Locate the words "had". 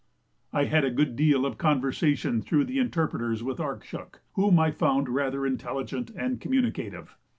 0.63-0.83